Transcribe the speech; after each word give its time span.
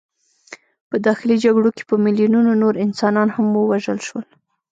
په 0.89 0.95
داخلي 1.07 1.35
جګړو 1.45 1.69
کې 1.77 1.83
په 1.89 1.95
میلیونونو 2.05 2.51
نور 2.61 2.73
انسانان 2.85 3.27
هم 3.35 3.45
ووژل 3.49 3.99
شول. 4.07 4.25